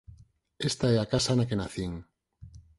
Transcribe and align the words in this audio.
Esta 0.69 0.87
é 0.95 0.97
a 0.99 1.09
casa 1.13 1.33
na 1.37 1.47
que 1.47 1.57
nacín 1.61 1.93